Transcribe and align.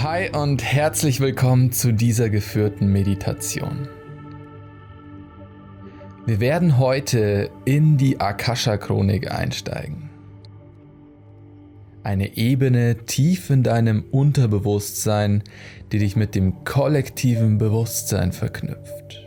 Hi 0.00 0.30
und 0.30 0.62
herzlich 0.62 1.18
willkommen 1.18 1.72
zu 1.72 1.90
dieser 1.90 2.30
geführten 2.30 2.92
Meditation. 2.92 3.88
Wir 6.24 6.38
werden 6.38 6.78
heute 6.78 7.50
in 7.64 7.96
die 7.96 8.20
Akasha-Chronik 8.20 9.32
einsteigen. 9.32 10.08
Eine 12.04 12.36
Ebene 12.36 12.98
tief 13.06 13.50
in 13.50 13.64
deinem 13.64 14.04
Unterbewusstsein, 14.12 15.42
die 15.90 15.98
dich 15.98 16.14
mit 16.14 16.36
dem 16.36 16.62
kollektiven 16.62 17.58
Bewusstsein 17.58 18.30
verknüpft. 18.30 19.26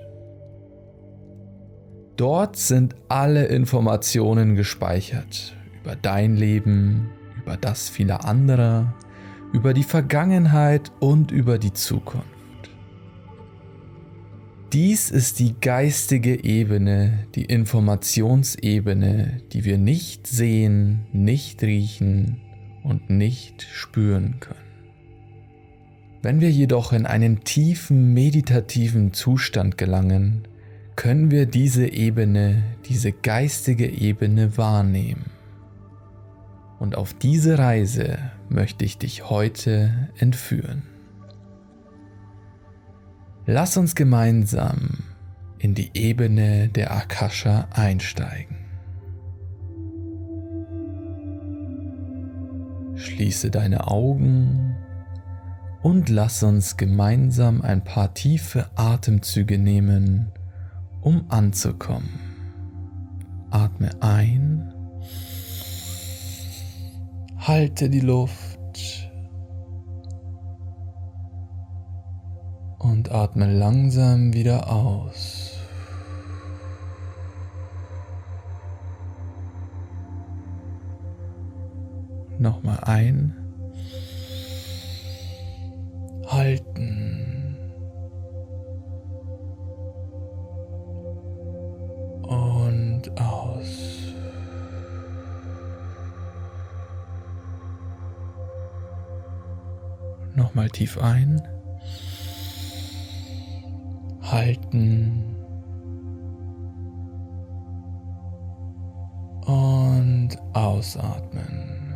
Dort 2.16 2.56
sind 2.56 2.96
alle 3.10 3.48
Informationen 3.48 4.56
gespeichert 4.56 5.54
über 5.84 5.98
dein 5.98 6.38
Leben, 6.38 7.10
über 7.44 7.58
das 7.58 7.90
vieler 7.90 8.24
anderer, 8.24 8.94
über 9.54 9.74
die 9.74 9.84
Vergangenheit 9.84 10.92
und 11.00 11.32
über 11.32 11.58
die 11.58 11.74
Zukunft. 11.74 12.28
Dies 14.72 15.12
ist 15.12 15.40
die 15.40 15.56
geistige 15.60 16.46
Ebene, 16.46 17.28
die 17.36 17.44
Informationsebene, 17.44 19.42
die 19.52 19.66
wir 19.66 19.78
nicht 19.78 20.28
sehen, 20.28 21.06
nicht 21.12 21.62
riechen 21.62 22.40
und 22.82 23.10
nicht 23.10 23.64
spüren 23.74 24.40
können. 24.40 24.56
Wenn 26.22 26.40
wir 26.40 26.52
jedoch 26.52 26.94
in 26.94 27.06
einen 27.06 27.44
tiefen 27.44 28.14
meditativen 28.14 29.12
Zustand 29.12 29.78
gelangen, 29.78 30.48
können 30.96 31.32
wir 31.32 31.48
diese 31.48 31.88
Ebene, 31.88 32.64
diese 32.88 33.12
geistige 33.12 33.90
Ebene 33.90 34.56
wahrnehmen. 34.58 35.26
Und 36.80 36.96
auf 36.96 37.14
diese 37.14 37.58
Reise 37.58 38.20
möchte 38.52 38.86
ich 38.86 38.98
dich 38.98 39.30
heute 39.30 40.10
entführen. 40.18 40.84
Lass 43.46 43.78
uns 43.78 43.96
gemeinsam 43.96 45.00
in 45.58 45.74
die 45.74 45.92
Ebene 45.94 46.70
der 46.70 46.92
Akasha 46.92 47.68
einsteigen. 47.72 48.58
Schließe 52.96 53.50
deine 53.50 53.88
Augen 53.88 54.76
und 55.82 56.10
lass 56.10 56.44
uns 56.44 56.78
gemeinsam 56.78 57.62
ein 57.62 57.84
paar 57.84 58.14
tiefe 58.14 58.70
Atemzüge 58.76 59.58
nehmen, 59.58 60.32
um 61.02 61.26
anzukommen. 61.30 62.10
Atme 63.50 63.90
ein 64.02 64.71
Halte 67.48 67.90
die 67.90 68.02
Luft 68.02 68.60
und 72.78 73.12
atme 73.12 73.52
langsam 73.52 74.32
wieder 74.32 74.72
aus. 74.72 75.58
Nochmal 82.38 82.78
ein. 82.84 83.36
Halten. 86.28 87.58
Und 92.22 93.20
aus. 93.20 93.41
Nochmal 100.52 100.70
tief 100.70 100.98
ein. 100.98 101.42
Halten. 104.22 105.34
Und 109.46 110.38
ausatmen. 110.52 111.96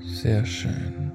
Sehr 0.00 0.44
schön. 0.44 1.10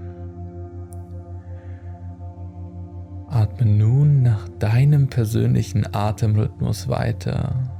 Atme 3.27 3.67
nun 3.67 4.23
nach 4.23 4.49
deinem 4.57 5.07
persönlichen 5.07 5.85
Atemrhythmus 5.93 6.87
weiter. 6.87 7.78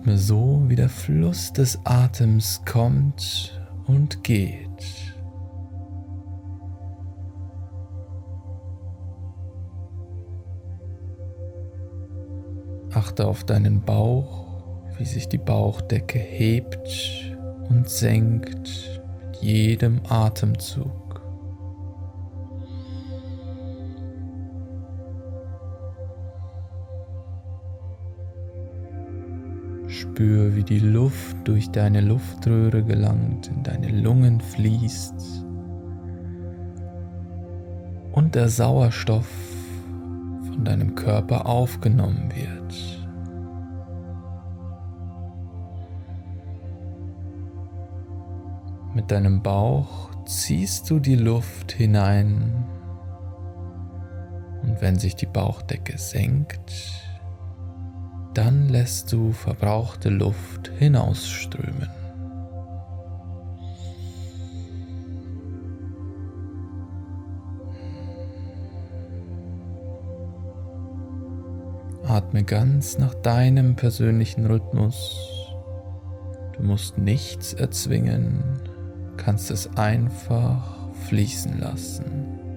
Atme 0.00 0.16
so, 0.16 0.62
wie 0.66 0.76
der 0.76 0.88
Fluss 0.88 1.52
des 1.52 1.78
Atems 1.84 2.62
kommt 2.64 3.60
und 3.86 4.24
geht. 4.24 4.66
Achte 12.94 13.26
auf 13.26 13.44
deinen 13.44 13.82
Bauch, 13.82 14.64
wie 14.96 15.04
sich 15.04 15.28
die 15.28 15.36
Bauchdecke 15.36 16.18
hebt 16.18 17.36
und 17.68 17.90
senkt 17.90 19.02
mit 19.26 19.42
jedem 19.42 20.00
Atemzug. 20.08 21.09
Spür, 30.20 30.54
wie 30.54 30.64
die 30.64 30.80
Luft 30.80 31.34
durch 31.44 31.70
deine 31.70 32.02
Luftröhre 32.02 32.84
gelangt, 32.84 33.48
in 33.48 33.62
deine 33.62 33.88
Lungen 33.88 34.38
fließt 34.38 35.46
und 38.12 38.34
der 38.34 38.50
Sauerstoff 38.50 39.26
von 40.44 40.62
deinem 40.62 40.94
Körper 40.94 41.46
aufgenommen 41.46 42.30
wird. 42.34 43.08
Mit 48.94 49.10
deinem 49.10 49.42
Bauch 49.42 50.10
ziehst 50.26 50.90
du 50.90 50.98
die 50.98 51.16
Luft 51.16 51.72
hinein 51.72 52.66
und 54.64 54.82
wenn 54.82 54.98
sich 54.98 55.16
die 55.16 55.24
Bauchdecke 55.24 55.96
senkt, 55.96 57.09
dann 58.34 58.68
lässt 58.68 59.12
du 59.12 59.32
verbrauchte 59.32 60.08
Luft 60.08 60.70
hinausströmen. 60.78 61.88
Atme 72.04 72.42
ganz 72.42 72.98
nach 72.98 73.14
deinem 73.14 73.76
persönlichen 73.76 74.46
Rhythmus. 74.46 75.16
Du 76.56 76.62
musst 76.64 76.98
nichts 76.98 77.52
erzwingen, 77.54 78.42
kannst 79.16 79.50
es 79.50 79.76
einfach 79.76 80.76
fließen 81.06 81.60
lassen. 81.60 82.49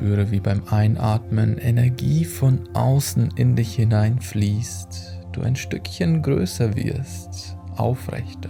Spüre, 0.00 0.30
wie 0.30 0.40
beim 0.40 0.62
Einatmen 0.70 1.58
Energie 1.58 2.24
von 2.24 2.66
außen 2.72 3.32
in 3.36 3.54
dich 3.54 3.74
hineinfließt, 3.74 5.26
du 5.32 5.42
ein 5.42 5.56
Stückchen 5.56 6.22
größer 6.22 6.74
wirst, 6.74 7.58
aufrechter. 7.76 8.48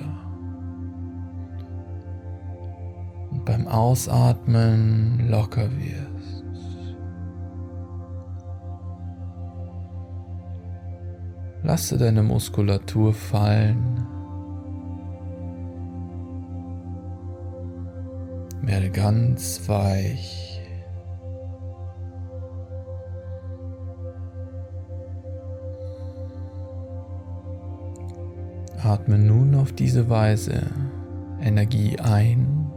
Und 3.32 3.44
beim 3.44 3.66
Ausatmen 3.66 5.28
locker 5.28 5.68
wirst. 5.72 6.44
Lasse 11.64 11.98
deine 11.98 12.22
Muskulatur 12.22 13.12
fallen. 13.12 14.06
Werde 18.62 18.90
ganz 18.90 19.68
weich. 19.68 20.49
Atme 28.90 29.18
nun 29.18 29.54
auf 29.54 29.70
diese 29.70 30.10
Weise 30.10 30.62
Energie 31.40 31.96
ein, 32.00 32.68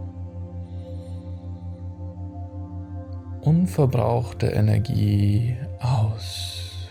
unverbrauchte 3.41 4.45
Energie 4.45 5.57
aus. 5.79 6.87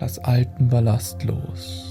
Lass 0.00 0.18
alten 0.18 0.68
Ballast 0.68 1.22
los. 1.22 1.89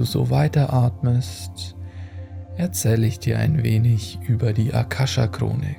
Du 0.00 0.06
so 0.06 0.30
weiteratmest, 0.30 1.76
erzähle 2.56 3.06
ich 3.06 3.18
dir 3.18 3.38
ein 3.38 3.62
wenig 3.62 4.18
über 4.26 4.54
die 4.54 4.72
Akasha-Chronik. 4.72 5.76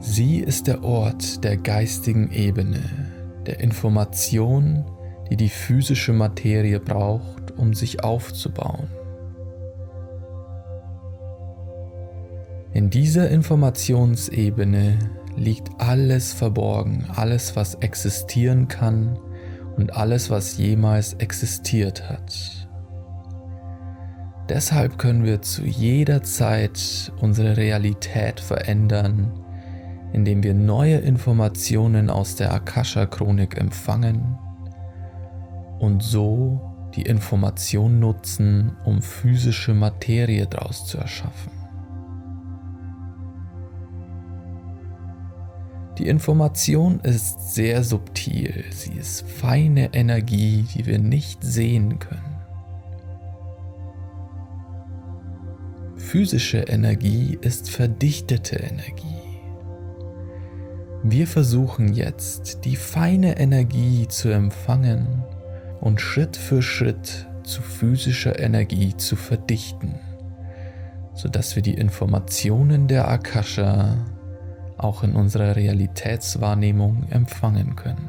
Sie 0.00 0.38
ist 0.38 0.66
der 0.66 0.84
Ort 0.84 1.42
der 1.42 1.56
geistigen 1.56 2.30
Ebene, 2.30 2.82
der 3.46 3.60
Information, 3.60 4.84
die 5.30 5.36
die 5.36 5.48
physische 5.48 6.12
Materie 6.12 6.80
braucht, 6.80 7.56
um 7.56 7.72
sich 7.72 8.04
aufzubauen. 8.04 8.88
In 12.74 12.90
dieser 12.90 13.30
Informationsebene 13.30 14.98
liegt 15.34 15.70
alles 15.80 16.34
verborgen, 16.34 17.06
alles 17.16 17.56
was 17.56 17.76
existieren 17.76 18.68
kann 18.68 19.18
und 19.78 19.96
alles, 19.96 20.28
was 20.28 20.58
jemals 20.58 21.14
existiert 21.14 22.10
hat. 22.10 22.68
Deshalb 24.48 24.98
können 24.98 25.24
wir 25.24 25.40
zu 25.40 25.64
jeder 25.64 26.22
Zeit 26.22 27.12
unsere 27.20 27.56
Realität 27.56 28.40
verändern, 28.40 29.32
indem 30.12 30.42
wir 30.42 30.54
neue 30.54 30.96
Informationen 30.96 32.10
aus 32.10 32.34
der 32.34 32.52
Akasha-Chronik 32.52 33.56
empfangen 33.58 34.38
und 35.78 36.02
so 36.02 36.60
die 36.96 37.02
Information 37.02 38.00
nutzen, 38.00 38.76
um 38.84 39.00
physische 39.02 39.74
Materie 39.74 40.46
daraus 40.46 40.86
zu 40.86 40.98
erschaffen. 40.98 41.57
Die 45.98 46.06
Information 46.06 47.00
ist 47.00 47.54
sehr 47.54 47.82
subtil, 47.82 48.64
sie 48.70 48.92
ist 48.92 49.28
feine 49.28 49.92
Energie, 49.94 50.64
die 50.72 50.86
wir 50.86 51.00
nicht 51.00 51.42
sehen 51.42 51.98
können. 51.98 52.36
Physische 55.96 56.58
Energie 56.58 57.36
ist 57.40 57.68
verdichtete 57.68 58.56
Energie. 58.56 59.18
Wir 61.02 61.26
versuchen 61.26 61.92
jetzt, 61.92 62.64
die 62.64 62.76
feine 62.76 63.38
Energie 63.40 64.06
zu 64.06 64.28
empfangen 64.28 65.24
und 65.80 66.00
Schritt 66.00 66.36
für 66.36 66.62
Schritt 66.62 67.26
zu 67.42 67.60
physischer 67.60 68.38
Energie 68.38 68.96
zu 68.96 69.16
verdichten, 69.16 69.96
sodass 71.12 71.56
wir 71.56 71.62
die 71.62 71.74
Informationen 71.74 72.86
der 72.86 73.08
Akasha 73.08 73.96
auch 74.78 75.02
in 75.02 75.14
unserer 75.14 75.56
Realitätswahrnehmung 75.56 77.04
empfangen 77.10 77.76
können. 77.76 78.08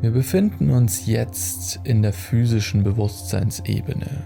Wir 0.00 0.12
befinden 0.12 0.70
uns 0.70 1.04
jetzt 1.04 1.80
in 1.84 2.00
der 2.00 2.14
physischen 2.14 2.84
Bewusstseinsebene. 2.84 4.24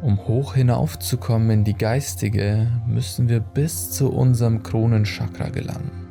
Um 0.00 0.26
hoch 0.26 0.54
hinaufzukommen 0.54 1.50
in 1.50 1.64
die 1.64 1.74
geistige, 1.76 2.68
müssen 2.86 3.28
wir 3.28 3.40
bis 3.40 3.90
zu 3.90 4.10
unserem 4.10 4.62
Kronenchakra 4.62 5.50
gelangen. 5.50 6.05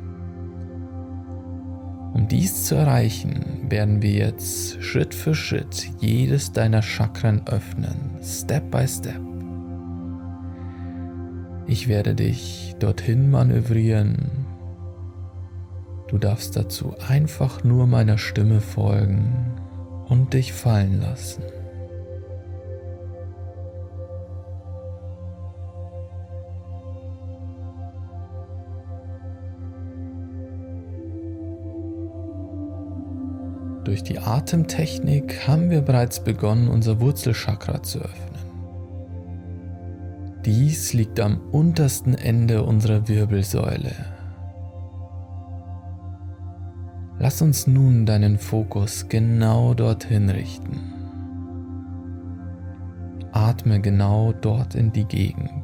Um 2.16 2.28
dies 2.28 2.64
zu 2.64 2.76
erreichen, 2.76 3.66
werden 3.68 4.00
wir 4.00 4.12
jetzt 4.12 4.82
Schritt 4.82 5.14
für 5.14 5.34
Schritt 5.34 5.90
jedes 6.00 6.50
deiner 6.50 6.80
Chakren 6.80 7.46
öffnen, 7.46 8.16
Step 8.22 8.70
by 8.70 8.88
Step. 8.88 9.20
Ich 11.66 11.88
werde 11.88 12.14
dich 12.14 12.74
dorthin 12.78 13.30
manövrieren. 13.30 14.46
Du 16.08 16.16
darfst 16.16 16.56
dazu 16.56 16.94
einfach 17.06 17.64
nur 17.64 17.86
meiner 17.86 18.16
Stimme 18.16 18.62
folgen 18.62 19.52
und 20.08 20.32
dich 20.32 20.54
fallen 20.54 21.02
lassen. 21.02 21.42
Durch 33.86 34.02
die 34.02 34.18
Atemtechnik 34.18 35.46
haben 35.46 35.70
wir 35.70 35.80
bereits 35.80 36.18
begonnen, 36.18 36.66
unser 36.66 37.00
Wurzelchakra 37.00 37.84
zu 37.84 38.00
öffnen. 38.00 38.34
Dies 40.44 40.92
liegt 40.92 41.20
am 41.20 41.40
untersten 41.52 42.16
Ende 42.16 42.64
unserer 42.64 43.06
Wirbelsäule. 43.06 43.94
Lass 47.20 47.40
uns 47.40 47.68
nun 47.68 48.06
deinen 48.06 48.38
Fokus 48.38 49.08
genau 49.08 49.72
dorthin 49.72 50.30
richten. 50.30 50.80
Atme 53.30 53.80
genau 53.80 54.32
dort 54.32 54.74
in 54.74 54.90
die 54.90 55.04
Gegend, 55.04 55.62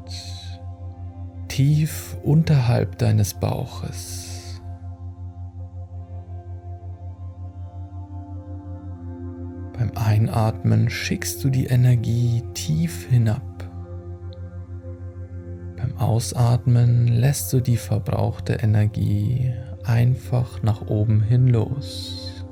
tief 1.48 2.16
unterhalb 2.22 2.98
deines 2.98 3.34
Bauches. 3.34 4.31
Einatmen 9.94 10.88
schickst 10.90 11.42
du 11.44 11.50
die 11.50 11.66
Energie 11.66 12.42
tief 12.54 13.06
hinab. 13.08 13.42
Beim 15.76 15.96
Ausatmen 15.98 17.08
lässt 17.08 17.52
du 17.52 17.60
die 17.60 17.76
verbrauchte 17.76 18.54
Energie 18.54 19.52
einfach 19.84 20.62
nach 20.62 20.86
oben 20.88 21.22
hin 21.22 21.48
los. 21.48 22.44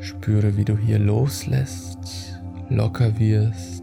Spüre, 0.00 0.56
wie 0.56 0.64
du 0.64 0.76
hier 0.76 0.98
loslässt, 0.98 2.40
locker 2.68 3.18
wirst 3.18 3.75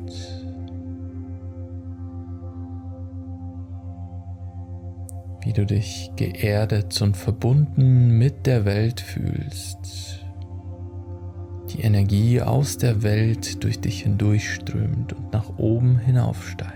wie 5.44 5.54
du 5.54 5.66
dich 5.66 6.12
geerdet 6.16 7.02
und 7.02 7.18
verbunden 7.18 8.18
mit 8.18 8.46
der 8.46 8.66
Welt 8.66 9.02
fühlst. 9.02 10.24
Die 11.72 11.82
Energie 11.82 12.42
aus 12.42 12.78
der 12.78 13.04
Welt 13.04 13.64
durch 13.64 13.80
dich 13.80 14.04
hindurchströmt 14.04 15.14
und 15.14 15.34
nach 15.34 15.58
oben 15.58 15.98
hinaufsteigt. 15.98 16.74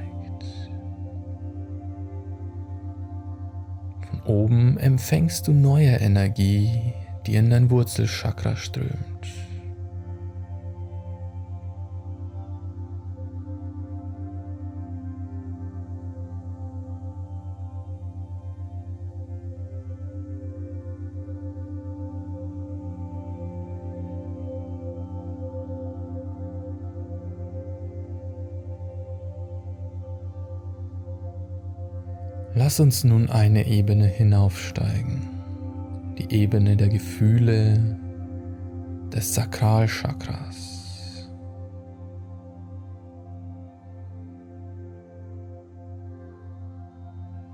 Von 4.09 4.21
oben 4.25 4.77
empfängst 4.77 5.47
du 5.47 5.53
neue 5.53 5.97
Energie, 5.97 6.93
die 7.25 7.35
in 7.35 7.49
dein 7.49 7.69
Wurzelchakra 7.69 8.55
strömt. 8.55 9.16
Lass 32.67 32.81
uns 32.81 33.05
nun 33.05 33.29
eine 33.29 33.65
Ebene 33.65 34.07
hinaufsteigen, 34.07 35.21
die 36.17 36.35
Ebene 36.35 36.75
der 36.75 36.89
Gefühle 36.89 37.97
des 39.09 39.33
Sakralchakras. 39.33 41.29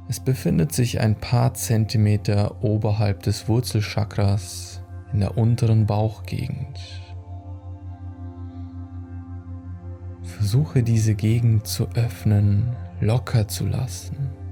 Es 0.10 0.20
befindet 0.20 0.74
sich 0.74 1.00
ein 1.00 1.14
paar 1.14 1.54
Zentimeter 1.54 2.64
oberhalb 2.64 3.22
des 3.22 3.48
Wurzelchakras 3.48 4.82
in 5.14 5.20
der 5.20 5.38
unteren 5.38 5.86
Bauchgegend. 5.86 6.80
Versuche 10.24 10.82
diese 10.82 11.14
Gegend 11.14 11.68
zu 11.68 11.88
öffnen, 11.90 12.76
locker 13.00 13.48
zu 13.48 13.68
lassen. 13.68 14.43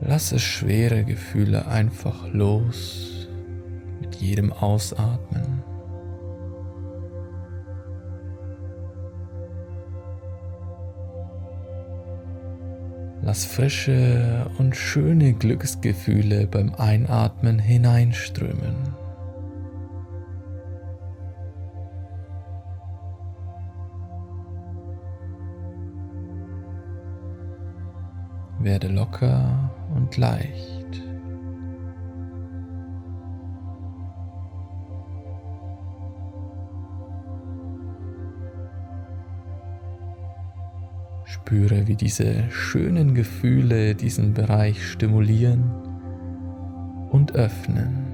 Lasse 0.00 0.38
schwere 0.38 1.04
Gefühle 1.04 1.66
einfach 1.66 2.28
los 2.32 3.28
mit 4.00 4.14
jedem 4.16 4.52
Ausatmen. 4.52 5.62
Lass 13.22 13.44
frische 13.44 14.50
und 14.56 14.74
schöne 14.74 15.34
Glücksgefühle 15.34 16.46
beim 16.46 16.74
Einatmen 16.76 17.58
hineinströmen. 17.58 18.94
Werde 28.60 28.88
locker 28.88 29.67
und 30.08 30.16
leicht. 30.16 31.02
Spüre, 41.24 41.86
wie 41.86 41.94
diese 41.94 42.50
schönen 42.50 43.14
Gefühle 43.14 43.94
diesen 43.94 44.32
Bereich 44.32 44.82
stimulieren 44.86 45.70
und 47.10 47.34
öffnen. 47.34 48.07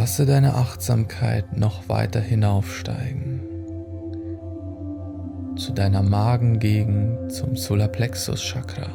Lasse 0.00 0.24
deine 0.24 0.54
Achtsamkeit 0.54 1.58
noch 1.58 1.90
weiter 1.90 2.20
hinaufsteigen 2.20 3.42
zu 5.56 5.74
deiner 5.74 6.02
Magengegend, 6.02 7.30
zum 7.30 7.54
Solarplexus 7.54 8.40
Chakra. 8.40 8.88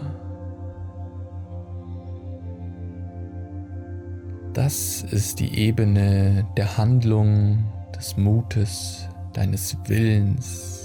Das 4.54 5.04
ist 5.04 5.40
die 5.40 5.60
Ebene 5.60 6.48
der 6.58 6.76
Handlung, 6.76 7.66
des 7.96 8.18
Mutes, 8.18 9.08
deines 9.32 9.78
Willens, 9.86 10.85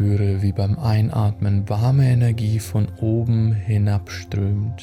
Spüre, 0.00 0.40
wie 0.40 0.52
beim 0.52 0.78
Einatmen 0.78 1.68
warme 1.68 2.08
Energie 2.08 2.58
von 2.58 2.88
oben 3.02 3.52
hinabströmt, 3.52 4.82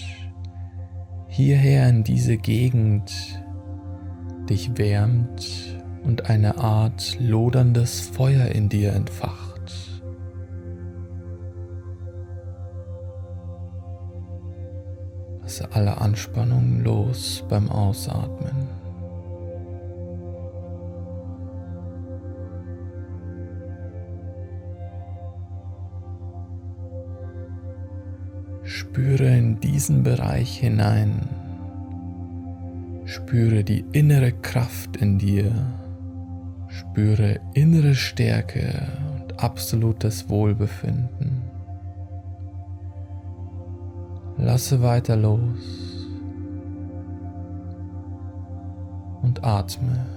hierher 1.27 1.89
in 1.89 2.03
diese 2.03 2.37
Gegend 2.37 3.11
dich 4.47 4.77
wärmt 4.77 5.81
und 6.03 6.29
eine 6.29 6.59
Art 6.59 7.17
loderndes 7.19 7.99
Feuer 7.99 8.49
in 8.49 8.69
dir 8.69 8.93
entfacht. 8.93 10.03
Lasse 15.41 15.67
alle 15.71 15.99
Anspannung 15.99 16.83
los 16.83 17.43
beim 17.49 17.71
Ausatmen. 17.71 18.86
Spüre 28.97 29.27
in 29.27 29.59
diesen 29.59 30.01
Bereich 30.01 30.57
hinein. 30.57 31.29
Spüre 33.05 33.63
die 33.63 33.85
innere 33.91 34.31
Kraft 34.31 34.97
in 34.97 35.19
dir. 35.19 35.51
Spüre 36.67 37.39
innere 37.53 37.93
Stärke 37.93 38.87
und 39.13 39.39
absolutes 39.39 40.27
Wohlbefinden. 40.29 41.43
Lasse 44.37 44.81
weiter 44.81 45.15
los 45.15 46.07
und 49.21 49.43
atme. 49.43 50.16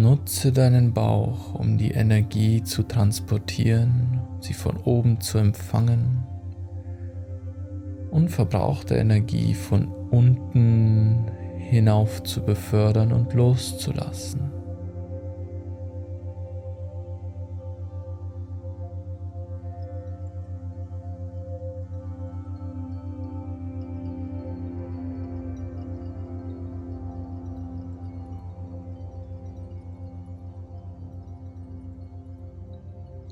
Nutze 0.00 0.52
deinen 0.52 0.92
Bauch, 0.94 1.54
um 1.54 1.76
die 1.76 1.90
Energie 1.90 2.62
zu 2.62 2.82
transportieren, 2.82 4.20
sie 4.40 4.54
von 4.54 4.76
oben 4.78 5.20
zu 5.20 5.38
empfangen 5.38 6.24
und 8.10 8.30
verbrauchte 8.30 8.94
Energie 8.96 9.54
von 9.54 9.86
unten 10.10 11.30
hinauf 11.56 12.22
zu 12.22 12.42
befördern 12.42 13.12
und 13.12 13.34
loszulassen. 13.34 14.59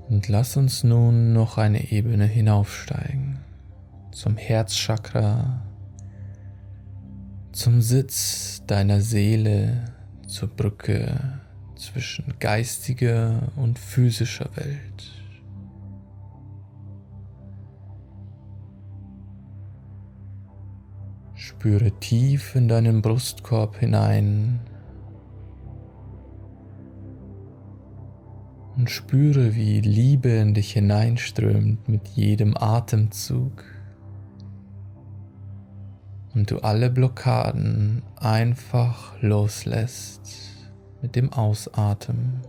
Und 0.09 0.29
lass 0.29 0.57
uns 0.57 0.85
nun 0.85 1.35
noch 1.35 1.59
eine 1.59 1.93
Ebene 1.93 2.25
hinaufsteigen. 2.25 3.41
Zum 4.11 4.37
Herzchakra, 4.39 5.63
zum 7.53 7.83
Sitz 7.83 8.63
deiner 8.67 9.03
Seele, 9.03 9.93
zur 10.27 10.49
Brücke 10.49 11.41
zwischen 11.77 12.35
geistiger 12.39 13.53
und 13.57 13.79
physischer 13.79 14.49
Welt. 14.57 15.13
Spüre 21.35 21.93
tief 22.01 22.55
in 22.55 22.69
deinen 22.69 23.03
Brustkorb 23.03 23.79
hinein 23.79 24.61
und 28.79 28.89
spüre, 28.91 29.57
wie 29.57 29.81
Liebe 29.81 30.29
in 30.29 30.55
dich 30.55 30.73
hineinströmt 30.73 31.89
mit 31.89 32.07
jedem 32.07 32.57
Atemzug 32.57 33.65
und 36.33 36.53
du 36.53 36.61
alle 36.61 36.89
Blockaden 36.89 38.03
einfach 38.15 39.21
loslässt 39.21 40.21
mit 41.03 41.17
dem 41.17 41.33
Ausatmen. 41.33 42.41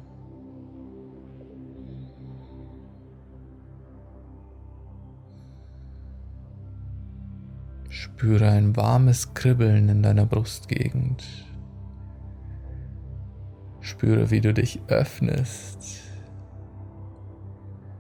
Spüre 7.90 8.52
ein 8.52 8.76
warmes 8.76 9.34
Kribbeln 9.34 9.90
in 9.90 10.04
deiner 10.04 10.28
Brustgegend. 10.28 11.24
Spüre, 13.82 14.30
wie 14.30 14.42
du 14.42 14.54
dich 14.54 14.80
öffnest 14.88 16.09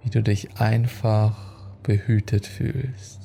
wie 0.09 0.13
du 0.13 0.23
dich 0.23 0.59
einfach 0.59 1.37
behütet 1.83 2.47
fühlst. 2.47 3.18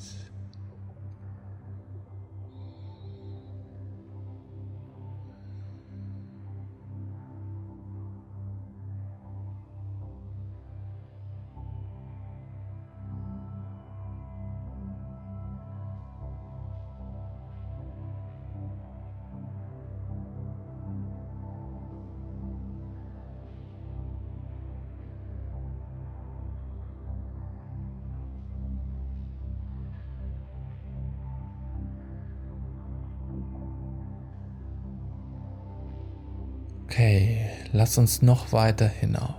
Lass 37.85 37.99
uns 37.99 38.23
noch 38.23 38.51
weiter 38.51 38.89
hinauf 38.89 39.35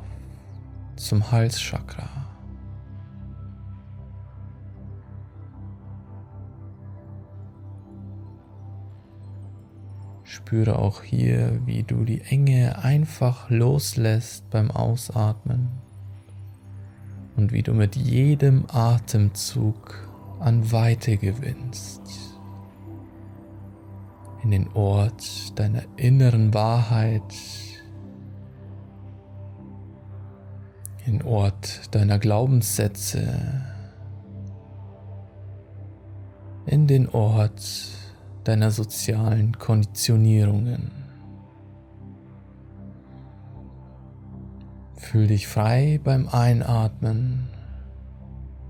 zum 0.97 1.31
Halschakra. 1.31 2.07
Spüre 10.21 10.77
auch 10.77 11.01
hier, 11.01 11.59
wie 11.65 11.81
du 11.81 12.03
die 12.03 12.21
Enge 12.21 12.77
einfach 12.83 13.49
loslässt 13.49 14.47
beim 14.51 14.69
Ausatmen 14.69 15.69
und 17.35 17.51
wie 17.51 17.63
du 17.63 17.73
mit 17.73 17.95
jedem 17.95 18.65
Atemzug 18.71 20.07
an 20.39 20.71
Weite 20.71 21.17
gewinnst. 21.17 22.03
In 24.43 24.51
den 24.51 24.67
Ort 24.73 25.57
deiner 25.57 25.81
inneren 25.97 26.53
Wahrheit, 26.53 27.23
den 31.05 31.21
Ort 31.21 31.93
deiner 31.93 32.19
Glaubenssätze, 32.19 33.63
in 36.65 36.87
den 36.87 37.07
Ort 37.09 37.61
deiner 38.43 38.71
sozialen 38.71 39.57
Konditionierungen. 39.57 40.91
Fühl 44.97 45.27
dich 45.27 45.47
frei 45.47 45.99
beim 46.03 46.27
Einatmen 46.27 47.49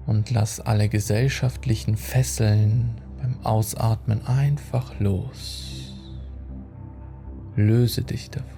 und 0.06 0.32
lass 0.32 0.60
alle 0.60 0.90
gesellschaftlichen 0.90 1.96
Fesseln 1.96 3.02
beim 3.22 3.40
Ausatmen 3.44 4.26
einfach 4.28 5.00
los. 5.00 5.94
Löse 7.56 8.04
dich 8.04 8.30
davon. 8.30 8.55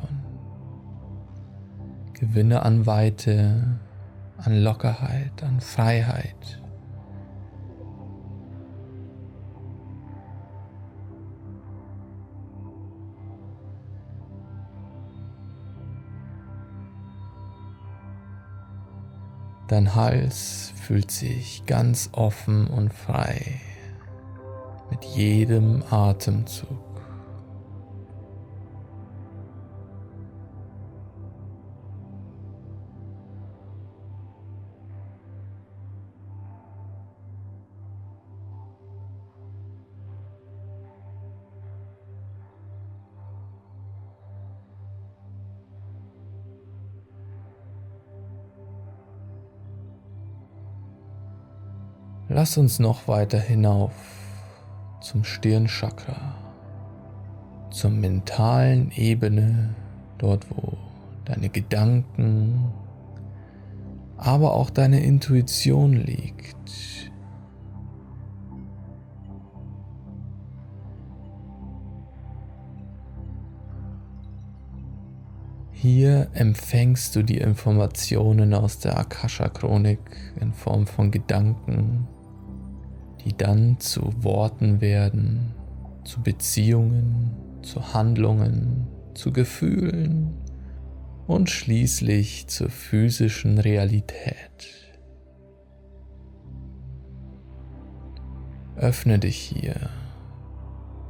Gewinne 2.19 2.63
an 2.63 2.87
Weite, 2.87 3.79
an 4.37 4.63
Lockerheit, 4.63 5.43
an 5.43 5.61
Freiheit. 5.61 6.59
Dein 19.67 19.93
Hals 19.93 20.73
fühlt 20.75 21.11
sich 21.11 21.65
ganz 21.67 22.09
offen 22.13 22.65
und 22.67 22.93
frei 22.93 23.61
mit 24.89 25.03
jedem 25.03 25.83
Atemzug. 25.91 26.86
Lass 52.37 52.55
uns 52.55 52.77
noch 52.77 53.07
weiter 53.07 53.39
hinauf 53.39 53.93
zum 55.01 55.23
Stirnchakra, 55.23 56.35
zur 57.71 57.89
mentalen 57.89 58.91
Ebene, 58.91 59.73
dort 60.19 60.45
wo 60.51 60.77
deine 61.25 61.49
Gedanken, 61.49 62.71
aber 64.17 64.53
auch 64.53 64.69
deine 64.69 65.03
Intuition 65.03 65.93
liegt. 65.93 67.09
Hier 75.71 76.27
empfängst 76.33 77.15
du 77.15 77.23
die 77.23 77.39
Informationen 77.39 78.53
aus 78.53 78.77
der 78.77 78.99
Akasha-Chronik 78.99 79.99
in 80.39 80.53
Form 80.53 80.85
von 80.85 81.09
Gedanken, 81.09 82.07
die 83.27 83.35
dann 83.35 83.77
zu 83.81 84.23
Worten 84.23 84.79
werden, 84.79 85.53
zu 86.05 86.21
Beziehungen, 86.21 87.35
zu 87.61 87.93
Handlungen, 87.93 88.87
zu 89.15 89.33
Gefühlen 89.33 90.33
und 91.27 91.49
schließlich 91.49 92.47
zur 92.47 92.69
physischen 92.69 93.57
Realität. 93.57 94.95
Öffne 98.77 99.19
dich 99.19 99.35
hier. 99.35 99.89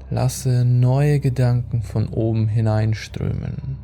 Lasse 0.09 0.65
neue 0.65 1.19
Gedanken 1.19 1.83
von 1.83 2.07
oben 2.07 2.47
hineinströmen 2.47 3.77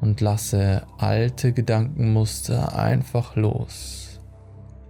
und 0.00 0.20
lasse 0.20 0.82
alte 0.98 1.52
Gedankenmuster 1.52 2.76
einfach 2.76 3.36
los 3.36 4.15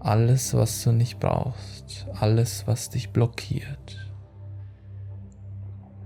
alles, 0.07 0.55
was 0.55 0.85
du 0.85 0.92
nicht 0.92 1.19
brauchst, 1.19 2.07
alles, 2.21 2.66
was 2.66 2.90
dich 2.90 3.11
blockiert. 3.11 4.12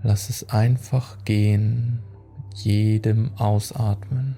Lass 0.03 0.31
es 0.31 0.49
einfach 0.49 1.23
gehen 1.25 2.03
mit 2.39 2.59
jedem 2.61 3.35
Ausatmen. 3.37 4.37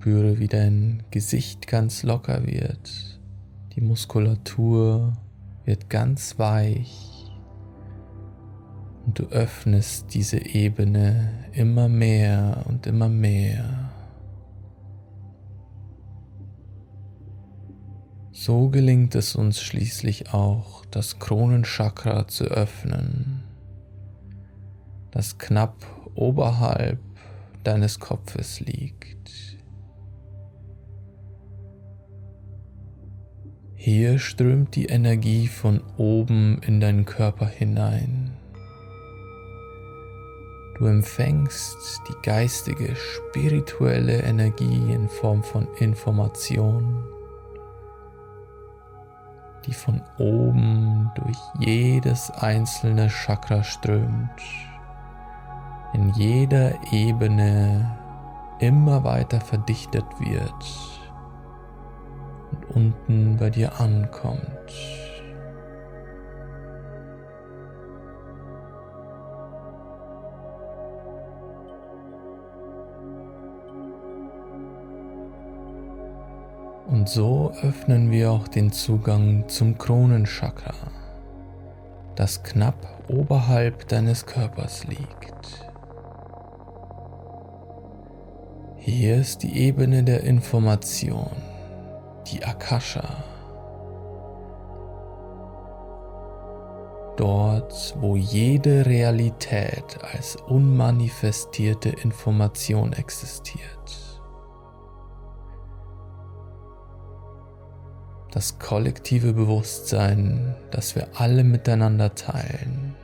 Spüre, 0.00 0.38
wie 0.38 0.48
dein 0.48 1.02
Gesicht 1.10 1.66
ganz 1.66 2.04
locker 2.04 2.46
wird. 2.46 3.20
Die 3.74 3.82
Muskulatur 3.82 5.12
wird 5.66 5.90
ganz 5.90 6.38
weich. 6.38 7.30
Und 9.04 9.18
du 9.18 9.24
öffnest 9.24 10.14
diese 10.14 10.38
Ebene 10.38 11.34
immer 11.52 11.90
mehr 11.90 12.64
und 12.66 12.86
immer 12.86 13.10
mehr. 13.10 13.90
So 18.32 18.70
gelingt 18.70 19.14
es 19.14 19.36
uns 19.36 19.60
schließlich 19.60 20.32
auch, 20.32 20.86
das 20.86 21.18
Kronenchakra 21.18 22.26
zu 22.26 22.44
öffnen, 22.44 23.42
das 25.10 25.36
knapp 25.36 25.84
oberhalb 26.14 27.00
deines 27.64 28.00
Kopfes 28.00 28.60
liegt. 28.60 29.49
Hier 33.82 34.18
strömt 34.18 34.76
die 34.76 34.88
Energie 34.88 35.48
von 35.48 35.80
oben 35.96 36.60
in 36.66 36.80
deinen 36.80 37.06
Körper 37.06 37.46
hinein. 37.46 38.30
Du 40.76 40.84
empfängst 40.84 42.02
die 42.06 42.14
geistige, 42.22 42.94
spirituelle 42.94 44.18
Energie 44.18 44.92
in 44.92 45.08
Form 45.08 45.42
von 45.42 45.66
Information, 45.78 47.02
die 49.64 49.72
von 49.72 50.02
oben 50.18 51.10
durch 51.14 51.38
jedes 51.58 52.30
einzelne 52.32 53.08
Chakra 53.08 53.64
strömt, 53.64 54.42
in 55.94 56.10
jeder 56.10 56.74
Ebene 56.92 57.96
immer 58.58 59.04
weiter 59.04 59.40
verdichtet 59.40 60.04
wird 60.18 60.99
unten 62.74 63.36
bei 63.38 63.50
dir 63.50 63.80
ankommt. 63.80 64.40
Und 76.86 77.08
so 77.08 77.52
öffnen 77.62 78.10
wir 78.10 78.32
auch 78.32 78.48
den 78.48 78.72
Zugang 78.72 79.48
zum 79.48 79.78
Kronenchakra, 79.78 80.74
das 82.16 82.42
knapp 82.42 83.04
oberhalb 83.08 83.86
deines 83.88 84.26
Körpers 84.26 84.84
liegt. 84.86 85.70
Hier 88.76 89.16
ist 89.16 89.44
die 89.44 89.56
Ebene 89.56 90.02
der 90.02 90.24
Information, 90.24 91.30
die 92.32 92.44
Akasha. 92.44 93.24
Dort, 97.16 97.94
wo 98.00 98.16
jede 98.16 98.86
Realität 98.86 99.98
als 100.14 100.36
unmanifestierte 100.36 101.90
Information 101.90 102.92
existiert. 102.92 104.20
Das 108.30 108.58
kollektive 108.58 109.32
Bewusstsein, 109.32 110.54
das 110.70 110.94
wir 110.94 111.08
alle 111.14 111.44
miteinander 111.44 112.14
teilen. 112.14 112.94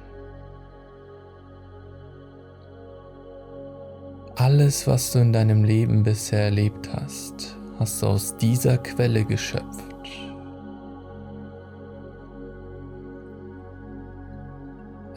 Alles, 4.37 4.87
was 4.87 5.13
du 5.13 5.19
in 5.19 5.33
deinem 5.33 5.65
Leben 5.65 6.05
bisher 6.05 6.45
erlebt 6.45 6.89
hast, 6.95 7.57
hast 7.79 8.03
du 8.03 8.07
aus 8.07 8.37
dieser 8.37 8.79
Quelle 8.79 9.25
geschöpft. 9.25 9.65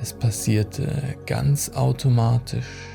Es 0.02 0.14
passierte 0.14 1.18
ganz 1.26 1.70
automatisch, 1.76 2.88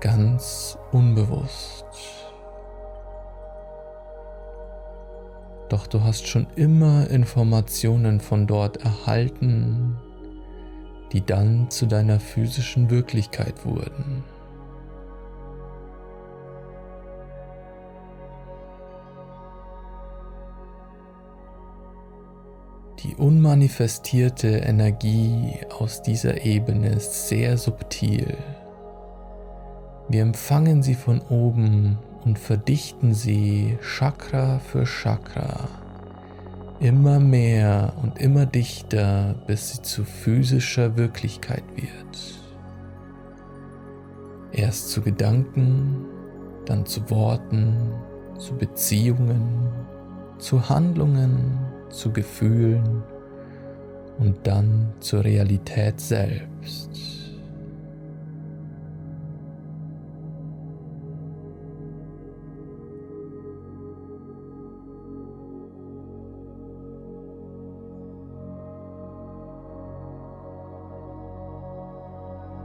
ganz 0.00 0.76
unbewusst. 0.92 1.86
Doch 5.68 5.86
du 5.86 6.02
hast 6.02 6.26
schon 6.26 6.46
immer 6.56 7.08
Informationen 7.08 8.20
von 8.20 8.46
dort 8.46 8.78
erhalten 8.84 9.96
die 11.14 11.24
dann 11.24 11.70
zu 11.70 11.86
deiner 11.86 12.18
physischen 12.18 12.90
Wirklichkeit 12.90 13.64
wurden. 13.64 14.24
Die 23.04 23.16
unmanifestierte 23.16 24.48
Energie 24.48 25.60
aus 25.78 26.00
dieser 26.00 26.44
Ebene 26.46 26.88
ist 26.88 27.28
sehr 27.28 27.58
subtil. 27.58 28.34
Wir 30.08 30.22
empfangen 30.22 30.82
sie 30.82 30.94
von 30.94 31.20
oben 31.20 31.98
und 32.24 32.38
verdichten 32.38 33.12
sie 33.12 33.76
Chakra 33.82 34.58
für 34.58 34.84
Chakra 34.84 35.68
immer 36.80 37.20
mehr 37.20 37.92
und 38.02 38.18
immer 38.18 38.46
dichter, 38.46 39.34
bis 39.46 39.70
sie 39.70 39.82
zu 39.82 40.04
physischer 40.04 40.96
Wirklichkeit 40.96 41.64
wird. 41.76 42.40
Erst 44.52 44.90
zu 44.90 45.02
Gedanken, 45.02 46.06
dann 46.64 46.86
zu 46.86 47.10
Worten, 47.10 47.76
zu 48.38 48.54
Beziehungen, 48.54 49.68
zu 50.38 50.68
Handlungen, 50.68 51.58
zu 51.94 52.12
Gefühlen 52.12 53.02
und 54.18 54.46
dann 54.46 54.92
zur 55.00 55.24
Realität 55.24 56.00
selbst. 56.00 56.90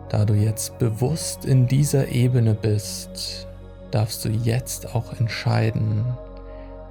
Da 0.09 0.25
du 0.25 0.33
jetzt 0.33 0.79
bewusst 0.79 1.45
in 1.45 1.67
dieser 1.67 2.07
Ebene 2.09 2.55
bist, 2.55 3.47
darfst 3.91 4.25
du 4.25 4.29
jetzt 4.29 4.95
auch 4.95 5.13
entscheiden, 5.19 6.03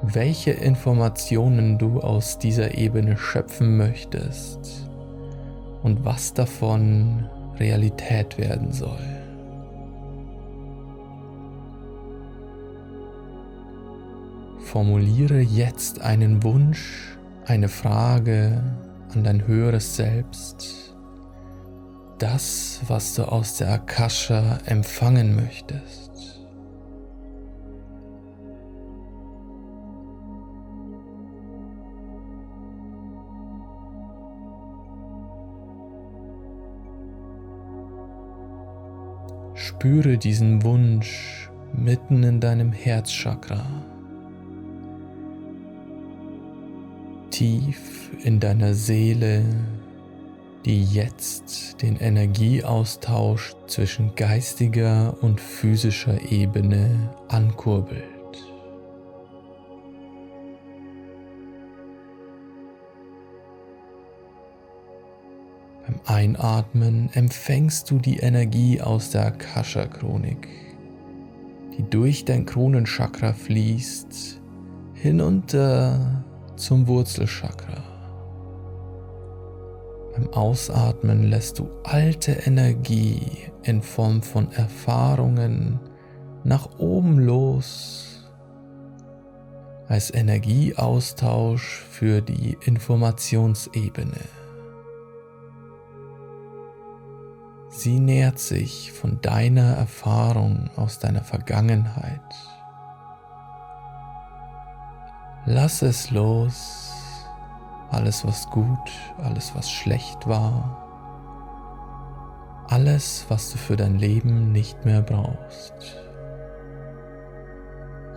welche 0.03 0.53
Informationen 0.53 1.79
du 1.79 2.01
aus 2.01 2.39
dieser 2.39 2.77
Ebene 2.77 3.17
schöpfen 3.17 3.77
möchtest 3.77 4.89
und 5.83 6.05
was 6.05 6.35
davon 6.35 7.29
Realität 7.59 8.39
werden 8.39 8.73
soll. 8.73 8.99
Formuliere 14.61 15.41
jetzt 15.41 16.03
einen 16.03 16.43
Wunsch, 16.43 17.17
eine 17.47 17.69
Frage 17.69 18.63
an 19.15 19.25
dein 19.25 19.47
höheres 19.47 19.97
Selbst 19.97 20.95
das, 22.19 22.81
was 22.87 23.15
du 23.15 23.23
aus 23.23 23.57
der 23.57 23.73
Akasha 23.73 24.59
empfangen 24.67 25.37
möchtest. 25.37 26.08
Spüre 39.79 40.19
diesen 40.19 40.65
Wunsch 40.65 41.49
mitten 41.73 42.25
in 42.25 42.41
deinem 42.41 42.73
Herzchakra, 42.73 43.65
tief 47.31 48.11
in 48.25 48.41
deiner 48.41 48.75
Seele 48.75 49.45
die 50.65 50.83
jetzt 50.83 51.81
den 51.81 51.95
Energieaustausch 51.95 53.55
zwischen 53.69 54.17
geistiger 54.17 55.17
und 55.21 55.41
physischer 55.41 56.29
Ebene 56.33 57.15
ankurbelt. 57.29 58.18
Einatmen 66.07 67.11
empfängst 67.13 67.91
du 67.91 67.99
die 67.99 68.19
Energie 68.19 68.81
aus 68.81 69.11
der 69.11 69.27
Akasha-Chronik, 69.27 70.49
die 71.77 71.83
durch 71.89 72.25
dein 72.25 72.47
Kronenchakra 72.47 73.33
fließt, 73.33 74.41
hinunter 74.95 76.25
zum 76.57 76.87
Wurzelchakra. 76.87 77.83
Beim 80.15 80.33
Ausatmen 80.33 81.31
lässt 81.31 81.59
du 81.59 81.69
alte 81.85 82.33
Energie 82.33 83.23
in 83.63 83.83
Form 83.83 84.23
von 84.23 84.51
Erfahrungen 84.53 85.79
nach 86.45 86.79
oben 86.79 87.19
los 87.19 88.29
als 89.87 90.13
Energieaustausch 90.13 91.85
für 91.91 92.21
die 92.21 92.59
Informationsebene. 92.65 94.38
Sie 97.79 98.01
nährt 98.01 98.41
sich 98.41 98.91
von 98.91 99.21
deiner 99.21 99.77
Erfahrung 99.77 100.69
aus 100.75 100.99
deiner 100.99 101.23
Vergangenheit. 101.23 102.35
Lass 105.47 105.83
es 105.83 106.11
los 106.11 106.93
alles 107.91 108.27
was 108.27 108.51
gut, 108.51 108.91
alles 109.23 109.55
was 109.55 109.71
schlecht 109.71 110.27
war, 110.27 110.89
alles 112.69 113.27
was 113.29 113.53
du 113.53 113.59
für 113.59 113.77
dein 113.77 113.97
Leben 113.97 114.51
nicht 114.51 114.85
mehr 114.85 115.01
brauchst. 115.01 116.03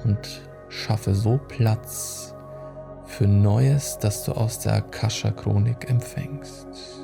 Und 0.03 0.41
schaffe 0.69 1.13
so 1.13 1.37
Platz 1.37 2.33
für 3.05 3.27
Neues, 3.27 3.99
das 3.99 4.23
du 4.23 4.31
aus 4.31 4.57
der 4.57 4.73
Akasha-Chronik 4.73 5.87
empfängst. 5.87 7.00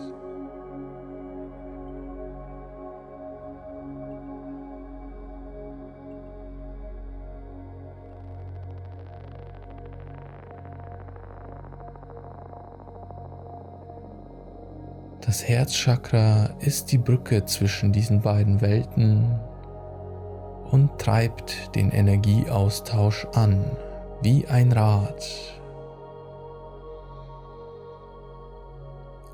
Das 15.27 15.45
Herzchakra 15.45 16.51
ist 16.61 16.93
die 16.93 16.97
Brücke 16.97 17.43
zwischen 17.43 17.91
diesen 17.91 18.21
beiden 18.21 18.61
Welten 18.61 19.37
und 20.71 20.97
treibt 20.99 21.75
den 21.75 21.91
Energieaustausch 21.91 23.27
an 23.33 23.65
wie 24.21 24.47
ein 24.47 24.71
Rad. 24.71 25.27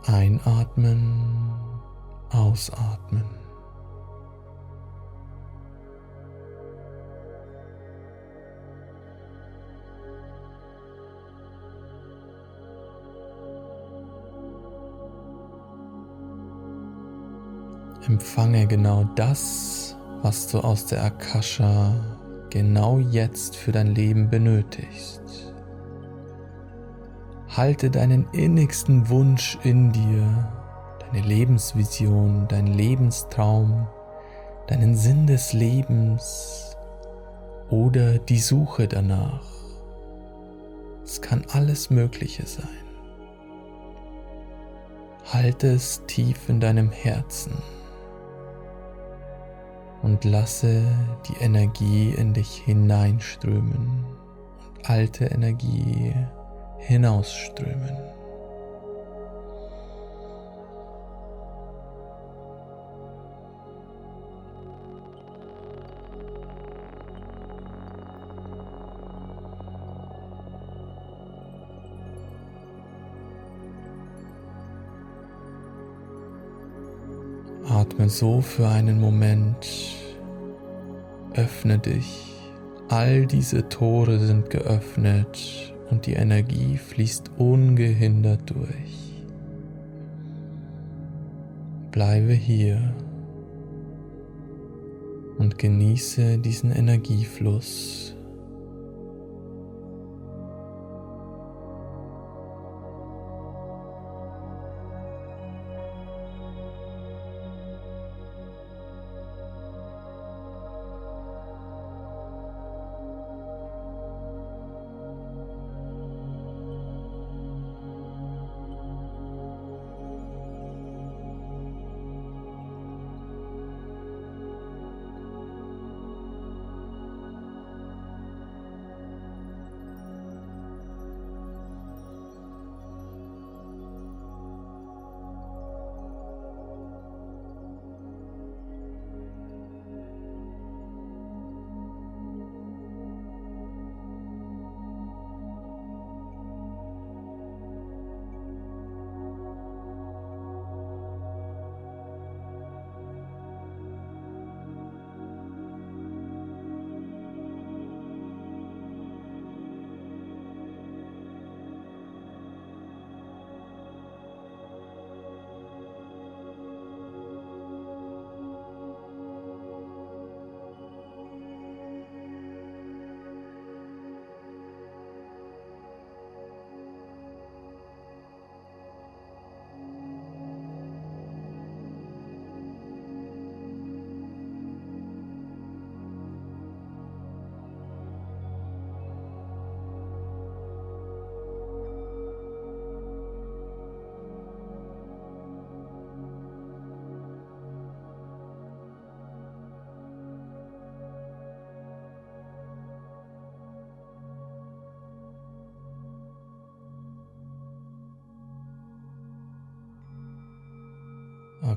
Einatmen, 0.07 1.53
ausatmen. 2.31 3.42
Empfange 18.07 18.67
genau 18.67 19.05
das, 19.15 19.95
was 20.23 20.47
du 20.47 20.59
aus 20.59 20.87
der 20.87 21.05
Akasha 21.05 21.93
genau 22.49 22.99
jetzt 22.99 23.55
für 23.55 23.71
dein 23.71 23.95
Leben 23.95 24.29
benötigst. 24.29 25.21
Halte 27.47 27.89
deinen 27.89 28.27
innigsten 28.33 29.07
Wunsch 29.07 29.57
in 29.63 29.93
dir, 29.93 30.51
deine 30.99 31.25
Lebensvision, 31.25 32.45
dein 32.49 32.67
Lebenstraum, 32.67 33.87
deinen 34.67 34.97
Sinn 34.97 35.25
des 35.25 35.53
Lebens 35.53 36.75
oder 37.69 38.19
die 38.19 38.39
Suche 38.39 38.89
danach. 38.89 39.45
Es 41.05 41.21
kann 41.21 41.45
alles 41.53 41.89
Mögliche 41.89 42.45
sein. 42.45 42.67
Halte 45.31 45.67
es 45.67 46.01
tief 46.05 46.49
in 46.49 46.59
deinem 46.59 46.91
Herzen 46.91 47.53
und 50.03 50.23
lasse 50.25 50.83
die 51.27 51.43
Energie 51.43 52.13
in 52.15 52.33
dich 52.33 52.57
hineinströmen 52.57 54.05
und 54.67 54.89
alte 54.89 55.25
Energie 55.25 56.13
hinausströmen. 56.77 58.22
Atme 78.03 78.09
so 78.09 78.41
für 78.41 78.67
einen 78.67 78.99
Moment. 78.99 79.65
Öffne 81.35 81.79
dich. 81.79 82.33
All 82.89 83.25
diese 83.25 83.69
Tore 83.69 84.19
sind 84.19 84.49
geöffnet 84.49 85.73
und 85.89 86.05
die 86.05 86.11
Energie 86.11 86.75
fließt 86.75 87.31
ungehindert 87.37 88.49
durch. 88.49 89.23
Bleibe 91.91 92.33
hier 92.33 92.93
und 95.37 95.57
genieße 95.57 96.39
diesen 96.39 96.71
Energiefluss. 96.71 98.12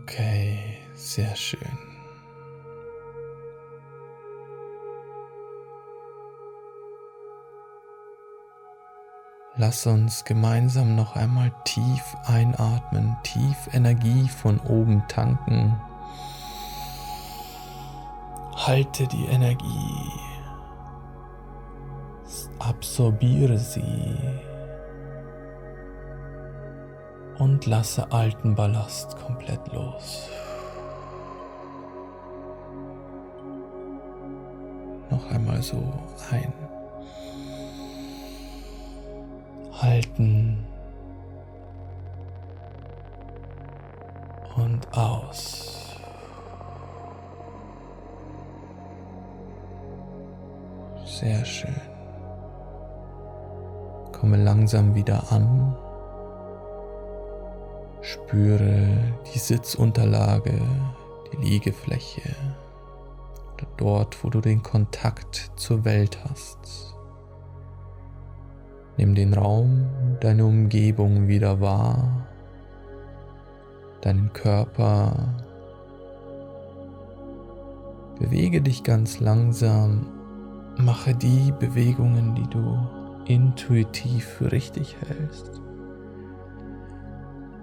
Okay, 0.02 0.58
sehr 0.94 1.34
schön. 1.34 1.78
Lass 9.56 9.86
uns 9.86 10.22
gemeinsam 10.24 10.96
noch 10.96 11.16
einmal 11.16 11.50
tief 11.64 12.14
einatmen, 12.26 13.16
tief 13.22 13.56
Energie 13.72 14.28
von 14.28 14.60
oben 14.60 15.02
tanken. 15.08 15.80
Halte 18.54 19.06
die 19.06 19.24
Energie, 19.24 20.10
absorbiere 22.58 23.56
sie 23.56 24.18
und 27.46 27.64
lasse 27.64 28.10
alten 28.10 28.56
Ballast 28.56 29.16
komplett 29.24 29.72
los. 29.72 30.28
Noch 35.10 35.30
einmal 35.30 35.62
so 35.62 35.80
ein. 36.32 36.52
Halten 39.80 40.66
und 44.56 44.98
aus. 44.98 46.00
Sehr 51.04 51.44
schön. 51.44 51.80
Komme 54.10 54.36
langsam 54.36 54.96
wieder 54.96 55.22
an 55.30 55.76
Spüre 58.26 58.88
die 59.32 59.38
Sitzunterlage, 59.38 60.60
die 61.32 61.46
Liegefläche 61.46 62.34
dort, 63.76 64.24
wo 64.24 64.30
du 64.30 64.40
den 64.40 64.64
Kontakt 64.64 65.52
zur 65.54 65.84
Welt 65.84 66.18
hast. 66.24 66.96
Nimm 68.96 69.14
den 69.14 69.32
Raum, 69.32 69.86
deine 70.20 70.44
Umgebung 70.44 71.28
wieder 71.28 71.60
wahr, 71.60 72.26
deinen 74.00 74.32
Körper. 74.32 75.34
Bewege 78.18 78.60
dich 78.60 78.82
ganz 78.82 79.20
langsam, 79.20 80.06
mache 80.78 81.14
die 81.14 81.52
Bewegungen, 81.60 82.34
die 82.34 82.48
du 82.50 82.76
intuitiv 83.26 84.24
für 84.24 84.50
richtig 84.50 84.96
hältst. 85.06 85.60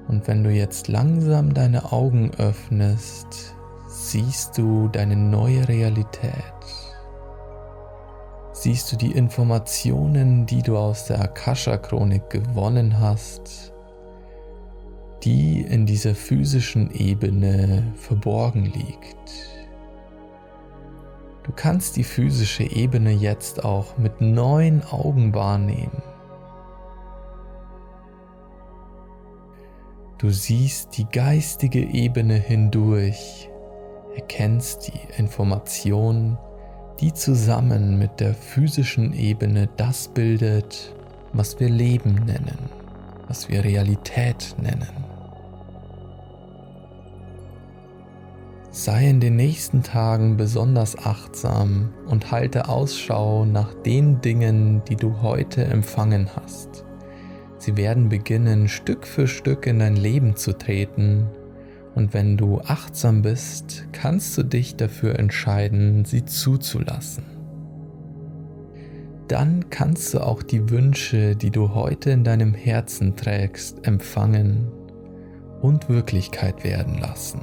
Und 0.07 0.27
wenn 0.27 0.43
du 0.43 0.51
jetzt 0.51 0.87
langsam 0.87 1.53
deine 1.53 1.91
Augen 1.91 2.31
öffnest, 2.37 3.55
siehst 3.87 4.57
du 4.57 4.87
deine 4.89 5.15
neue 5.15 5.67
Realität. 5.67 6.33
Siehst 8.51 8.91
du 8.91 8.95
die 8.95 9.11
Informationen, 9.11 10.45
die 10.45 10.61
du 10.61 10.77
aus 10.77 11.05
der 11.05 11.21
Akasha-Chronik 11.21 12.29
gewonnen 12.29 12.99
hast, 12.99 13.73
die 15.23 15.61
in 15.61 15.85
dieser 15.85 16.15
physischen 16.15 16.91
Ebene 16.91 17.83
verborgen 17.95 18.65
liegt. 18.65 19.31
Du 21.43 21.51
kannst 21.53 21.95
die 21.97 22.03
physische 22.03 22.63
Ebene 22.63 23.11
jetzt 23.11 23.63
auch 23.65 23.97
mit 23.97 24.21
neuen 24.21 24.83
Augen 24.83 25.33
wahrnehmen. 25.33 26.12
Du 30.23 30.29
siehst 30.29 30.97
die 30.97 31.03
geistige 31.03 31.81
Ebene 31.81 32.35
hindurch, 32.35 33.49
erkennst 34.15 34.87
die 34.87 35.19
Informationen, 35.19 36.37
die 37.01 37.11
zusammen 37.11 37.99
mit 37.99 38.21
der 38.21 38.33
physischen 38.33 39.11
Ebene 39.11 39.67
das 39.75 40.07
bildet, 40.07 40.95
was 41.33 41.59
wir 41.59 41.67
Leben 41.67 42.13
nennen, 42.25 42.57
was 43.27 43.49
wir 43.49 43.65
Realität 43.65 44.55
nennen. 44.61 45.03
Sei 48.71 49.09
in 49.09 49.19
den 49.19 49.35
nächsten 49.35 49.83
Tagen 49.83 50.37
besonders 50.37 50.97
achtsam 50.97 51.93
und 52.07 52.31
halte 52.31 52.69
Ausschau 52.69 53.43
nach 53.43 53.73
den 53.83 54.21
Dingen, 54.21 54.83
die 54.85 54.95
du 54.95 55.21
heute 55.21 55.65
empfangen 55.65 56.29
hast. 56.33 56.85
Sie 57.63 57.77
werden 57.77 58.09
beginnen, 58.09 58.67
Stück 58.67 59.07
für 59.07 59.25
Stück 59.25 59.67
in 59.67 59.79
dein 59.79 59.95
Leben 59.95 60.35
zu 60.35 60.51
treten, 60.51 61.27
und 61.95 62.13
wenn 62.13 62.35
du 62.35 62.59
achtsam 62.59 63.21
bist, 63.21 63.85
kannst 63.93 64.37
du 64.37 64.43
dich 64.43 64.75
dafür 64.75 65.17
entscheiden, 65.17 66.03
sie 66.03 66.25
zuzulassen. 66.25 67.23
Dann 69.29 69.69
kannst 69.69 70.13
du 70.13 70.19
auch 70.19 70.43
die 70.43 70.71
Wünsche, 70.71 71.37
die 71.37 71.51
du 71.51 71.73
heute 71.73 72.11
in 72.11 72.25
deinem 72.25 72.53
Herzen 72.53 73.15
trägst, 73.15 73.87
empfangen 73.87 74.69
und 75.61 75.87
Wirklichkeit 75.87 76.65
werden 76.65 76.99
lassen. 76.99 77.39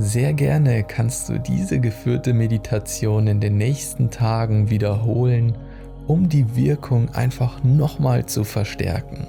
Sehr 0.00 0.32
gerne 0.32 0.84
kannst 0.84 1.28
du 1.28 1.40
diese 1.40 1.80
geführte 1.80 2.32
Meditation 2.32 3.26
in 3.26 3.40
den 3.40 3.56
nächsten 3.56 4.10
Tagen 4.10 4.70
wiederholen, 4.70 5.58
um 6.06 6.28
die 6.28 6.54
Wirkung 6.54 7.08
einfach 7.16 7.64
nochmal 7.64 8.24
zu 8.24 8.44
verstärken. 8.44 9.26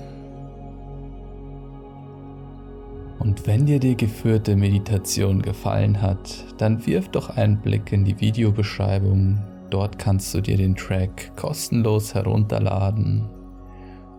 Und 3.18 3.48
wenn 3.48 3.66
dir 3.66 3.80
die 3.80 3.98
geführte 3.98 4.56
Meditation 4.56 5.42
gefallen 5.42 6.04
hat, 6.04 6.46
dann 6.60 6.86
wirf 6.86 7.10
doch 7.10 7.36
einen 7.36 7.58
Blick 7.58 7.92
in 7.92 8.06
die 8.06 8.20
Videobeschreibung. 8.22 9.40
Dort 9.72 9.98
kannst 9.98 10.36
du 10.36 10.42
dir 10.42 10.58
den 10.58 10.76
Track 10.76 11.36
kostenlos 11.36 12.14
herunterladen. 12.14 13.28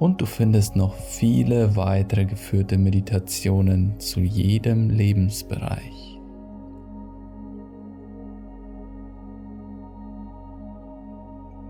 Und 0.01 0.21
du 0.21 0.27
findest 0.27 0.75
noch 0.75 0.97
viele 0.97 1.77
weitere 1.77 2.25
geführte 2.25 2.77
Meditationen 2.77 4.01
zu 4.01 4.19
jedem 4.19 4.91
Lebensbereich. 4.91 6.10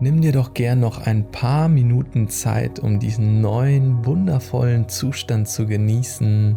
Nimm 0.03 0.23
dir 0.23 0.33
doch 0.33 0.55
gern 0.55 0.81
noch 0.81 1.07
ein 1.07 1.31
paar 1.31 1.69
Minuten 1.69 2.31
Zeit, 2.31 2.79
um 2.79 2.99
diesen 2.99 3.43
neuen, 3.43 4.07
wundervollen 4.07 4.89
Zustand 4.89 5.47
zu 5.47 5.67
genießen, 5.67 6.57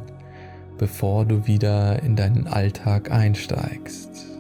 bevor 0.78 1.26
du 1.26 1.46
wieder 1.46 2.02
in 2.04 2.16
deinen 2.16 2.48
Alltag 2.48 3.12
einsteigst. 3.12 4.33